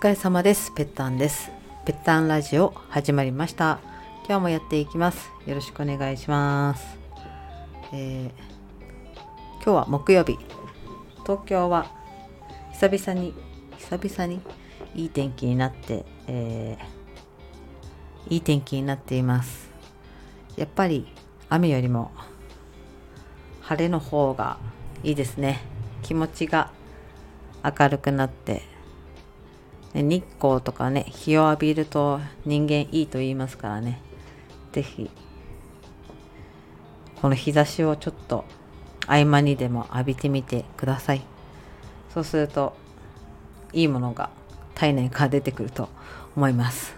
[0.00, 0.70] 疲れ様です。
[0.76, 1.50] ぺったんです
[1.84, 3.80] ぺったんラジオ始まりました。
[4.28, 5.32] 今日もやっていきます。
[5.44, 6.86] よろしくお願いします、
[7.92, 8.30] えー
[9.56, 10.38] 今日は木曜日。
[11.24, 11.90] 東京は
[12.74, 13.34] 久々に
[13.76, 14.40] 久々に
[14.94, 19.68] いい天気になって、えーいい天気になっています。
[20.56, 21.12] やっぱり
[21.48, 22.12] 雨よりも
[23.62, 24.58] 晴れの方が
[25.02, 25.58] いいですね。
[26.02, 26.70] 気持ちが
[27.64, 28.77] 明るくなって。
[29.94, 34.00] 日光とかね日を浴びると人間いいと言いますからね。
[34.72, 35.10] 是非
[37.20, 38.44] この日差しをちょっと
[39.06, 41.22] 合間にでも浴びてみてください。
[42.14, 42.76] そうすると
[43.72, 44.30] いいものが
[44.74, 45.88] 体内から出てくると
[46.36, 46.94] 思います。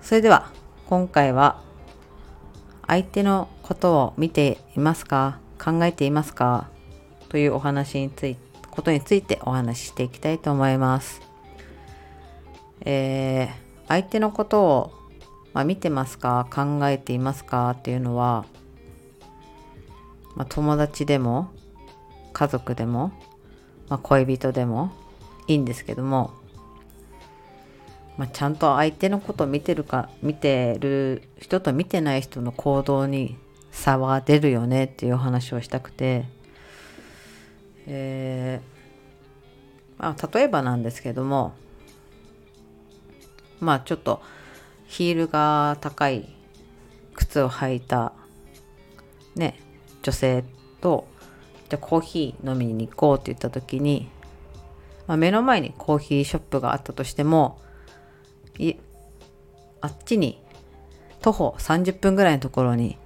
[0.00, 0.50] それでは
[0.86, 1.60] 今回は
[2.86, 5.38] 相手のことを見ていますか？
[5.58, 6.68] 考えていますか？
[7.28, 8.45] というお話について
[8.76, 11.20] ことについてお話ししていきたいと思います。
[12.82, 14.92] えー相手のことを、
[15.52, 16.48] まあ、見てますか？
[16.52, 17.70] 考えていますか？
[17.70, 18.44] っていうのは、
[20.34, 21.52] まあ、友達でも
[22.32, 23.12] 家族でも、
[23.88, 24.90] まあ、恋人でも
[25.46, 26.32] いいんですけども、
[28.18, 33.36] まあ、ちゃんと相手のことを見てるか見てる人と見てない人の行動に
[33.70, 36.24] 差は出るよねっていうお話をしたくて、
[37.86, 38.76] えー
[39.98, 41.54] まあ、例えばなんですけども
[43.60, 44.20] まあちょっと
[44.86, 46.28] ヒールが高い
[47.14, 48.12] 靴を履いた
[49.34, 49.58] ね
[50.02, 50.44] 女性
[50.80, 51.08] と
[51.68, 54.08] じゃコーヒー飲みに行こうって言った時に、
[55.06, 57.58] まあ、目の前にコーヒーショップがあったとしても
[58.58, 58.74] い
[59.80, 60.40] あっちに
[61.20, 62.98] 徒歩30分ぐらいのところに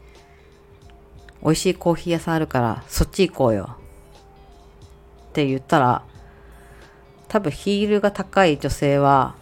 [1.42, 3.79] 美味しいコーヒー屋さんあるからそっち行こうよ。
[5.30, 6.02] って言ったら
[7.28, 9.34] 多分ヒールが高い女性は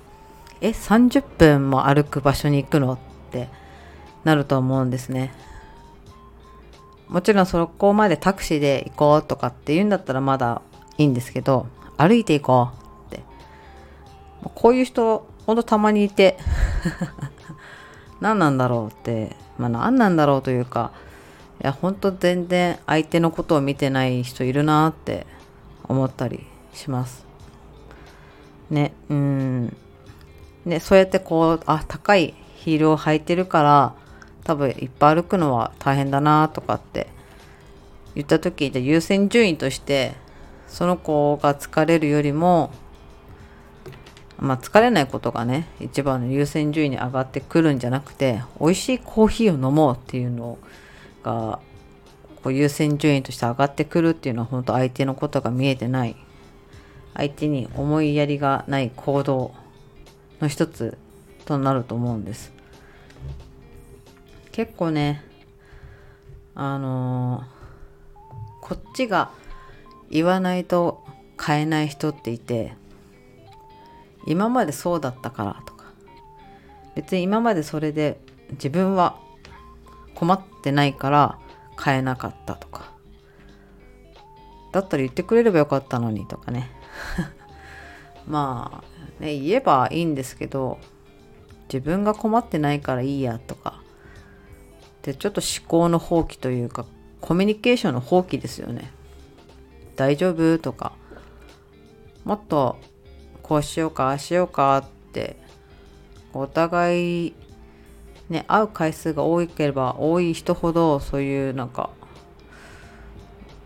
[0.61, 2.99] え30分も歩く場所に行くのっ
[3.31, 3.49] て
[4.25, 5.33] なると思うんですね。
[7.09, 10.61] もちろんそこまでタクシーで行こうとかって言うんだったらまだ
[10.99, 11.67] いいんですけど
[11.97, 12.71] 歩いて行こ
[13.11, 13.23] うって。
[14.55, 16.37] こういう人ほんとたまにいて
[18.21, 19.37] 何なんだろうって。
[19.59, 20.93] まあ何なんだろうというか
[21.61, 25.27] いやほんと全然相手のことを見てない人いるなって
[25.89, 27.27] 思ったりします。
[28.71, 29.77] ねうん。
[30.65, 33.95] ねそうやってこうあ高いヒールを履いてるから
[34.45, 37.07] 多分いっぱい歩くのは大変だなとかって
[38.15, 40.15] 言った時で優先順位として
[40.67, 42.71] その子が疲れるよりも
[44.39, 50.59] まあ疲れないことがね一番の優先順位に上がってくるんじゃなくて美味しいコーヒーを飲もうっていうの
[51.23, 51.61] が
[52.49, 56.17] こう優先順位として上がってくるっていうのは本当相手のことが見えてない。
[57.15, 59.53] 相手に思いやりがない行動
[60.41, 60.97] の一つ
[61.45, 62.51] となると思うんです。
[64.51, 65.23] 結構ね
[66.55, 67.59] あのー
[68.63, 69.31] こっちが
[70.11, 71.05] 言わないと
[71.43, 72.75] 変えない人っていて
[74.27, 75.85] 今までそうだったからとか
[76.95, 78.21] 別に今までそれで
[78.53, 79.19] 自分は
[80.15, 81.39] 困ってないから
[81.83, 82.93] 変えなかったとか。
[84.73, 86.71] だったら言ってくれればよかったのにとかね。
[88.27, 90.79] まあね言えばいいんですけど
[91.73, 93.81] 自分が困ってないからいいやとか。
[95.03, 96.85] でちょっと思考の放棄というか
[97.21, 98.91] コミュニケーションの放棄ですよね。
[99.97, 100.93] 大丈夫とか。
[102.25, 102.77] もっと
[103.43, 105.37] こうしようかああしようかって
[106.35, 107.35] お互い
[108.29, 111.91] ね会う回数が多ければ多い人ほどそういうなんか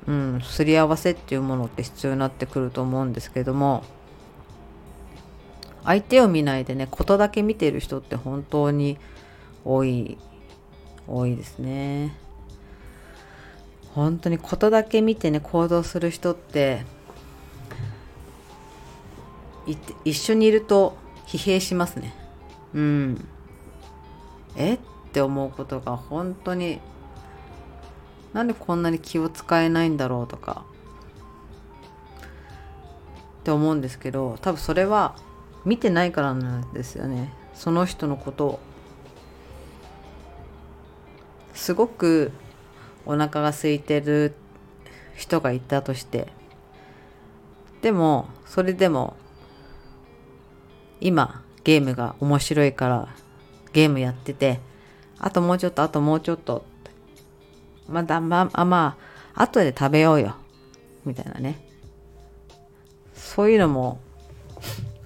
[0.07, 3.85] うんすり合わせっていうものって必要になってくると思うんですけども
[5.85, 8.99] 相手を見ないでねことだけ見てる人って本当に
[9.65, 10.19] 多い
[11.07, 12.17] 多いですね。
[13.95, 16.85] 本当にことだけ見てね行動する人って
[19.67, 20.97] い一緒にいると
[21.27, 22.15] 疲弊しますね。
[22.75, 23.29] うん。
[24.57, 24.75] え？
[24.75, 24.79] っ
[25.13, 26.81] て思うことが本当に
[28.33, 30.65] なんでこんなに気を使えないんだろうとか
[33.41, 35.15] って思うんですけど多分それは
[35.65, 37.33] 見てないからなんですよね。
[37.55, 38.61] その人のことを。
[41.55, 42.33] すごく
[43.05, 44.35] お腹が空いてる
[45.15, 46.29] 人がいたとして
[47.83, 49.15] でもそれでも
[51.01, 53.09] 今ゲームが面白いから
[53.73, 54.61] ゲームやってて
[55.19, 56.65] あともうちょっとあともうちょっと
[57.89, 58.97] まだまあま
[59.35, 60.37] あ後で食べようよ。
[61.05, 61.67] みたいなね。
[63.15, 64.01] そういうのも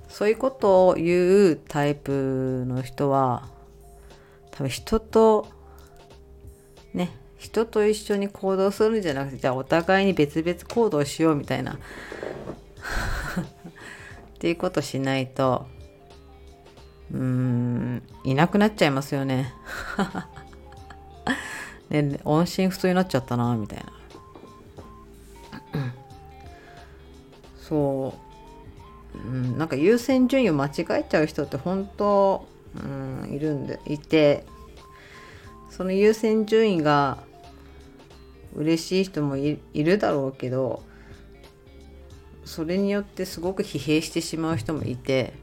[0.09, 3.49] そういうことを言うタイプの人は
[4.51, 5.47] 多分人と
[6.95, 11.79] ね人と一緒に行動するんじゃなくてじゃあお互いに別々行動しようみたいな。
[14.37, 15.67] っていうことしないと
[17.13, 19.53] うーんいなくなっちゃいますよね。
[21.91, 23.97] ね音信不通になっちゃったなみたいな。
[27.69, 28.15] そ
[29.15, 34.45] う、うん、なんか優先順位を間違えちゃう人って本当、うん、いるんでいて
[35.71, 37.19] その優先順位が
[38.55, 40.83] 嬉しい人もいるだろうけど
[42.45, 45.35] それによってすごく疲弊してしまう人もいて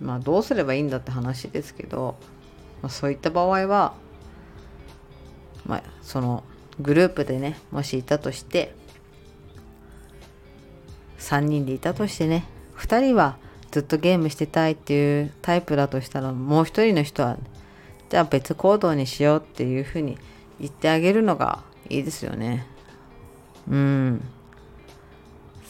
[0.00, 2.16] まあどうすればいいんだって話ですけど、
[2.82, 3.94] まあ、そういった場合は
[5.66, 6.44] まあその
[6.80, 8.74] グループでねもしいたとして
[11.18, 12.44] 3人でいたとしてね
[12.76, 13.36] 2人は
[13.70, 17.38] ずっとゲームしてたいっていうタイプだとしたらもう1人の人は
[18.10, 20.18] じゃあ別行動にしようっていうふうに
[20.60, 22.66] 言ってあげるのがいいですよね。
[23.68, 24.24] うん。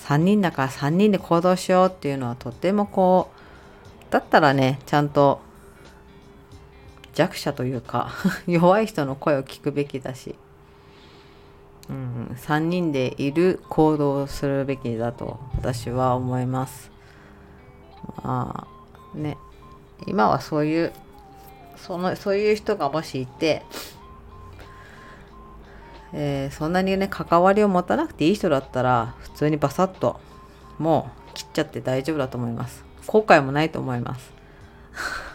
[0.07, 3.34] 3人だから3人で行動しようっていうのはとってもこう
[4.15, 5.41] だったらねちゃんと
[7.15, 8.13] 弱者というか
[8.47, 10.37] 弱い人の声を聞くべきだし、
[11.91, 16.93] うん、3人でいる行動をするべきだと私は思います。
[18.23, 18.69] ま
[19.13, 19.37] あね
[20.07, 20.93] 今はそういう
[21.77, 23.65] そのそういう人がもしいて、
[26.13, 30.21] えー、そんなにね関わりを持たなくていい人だったら普通にバサッと
[30.79, 34.33] もう切っちゃって大丈夫だと思います後悔もないと思います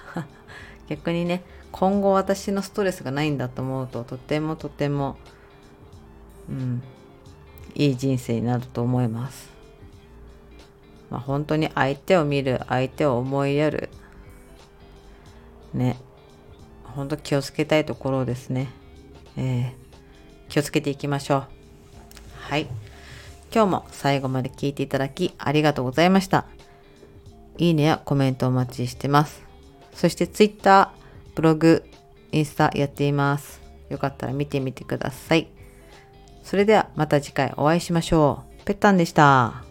[0.88, 5.18] 逆にね今後私のストレスがないんだと思うととてもとても
[6.50, 6.83] うん
[7.75, 9.50] いい人生になると思います
[11.10, 13.89] まあ本当に相手を見る相手を思いやる
[15.74, 15.98] ね
[16.95, 18.68] 本当気をつけたいところですね。
[19.38, 19.72] えー、
[20.50, 21.44] 気をつけていきましょう。
[22.39, 22.68] はい。
[23.54, 26.45] 今日も最後まで聞いていただきありがとうございました。
[27.59, 29.44] いいねやコメントお待ちしてます。
[29.94, 30.91] そして Twitter、
[31.35, 31.83] ブログ、
[32.31, 33.61] インスタやっています。
[33.89, 35.50] よかったら見てみてください。
[36.41, 38.63] それではまた次回お会いしましょう。
[38.63, 39.69] ぺったんでした。